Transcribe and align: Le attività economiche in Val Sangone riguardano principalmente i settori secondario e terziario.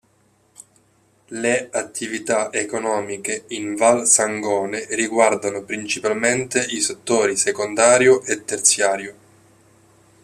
Le 1.27 1.69
attività 1.71 2.51
economiche 2.51 3.43
in 3.49 3.75
Val 3.75 4.07
Sangone 4.07 4.87
riguardano 4.95 5.61
principalmente 5.63 6.59
i 6.69 6.81
settori 6.81 7.37
secondario 7.37 8.23
e 8.23 8.43
terziario. 8.43 9.15